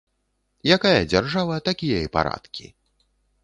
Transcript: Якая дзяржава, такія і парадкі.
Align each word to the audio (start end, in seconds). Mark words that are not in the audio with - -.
Якая 0.75 1.01
дзяржава, 1.11 1.59
такія 1.69 1.97
і 2.09 2.11
парадкі. 2.19 2.65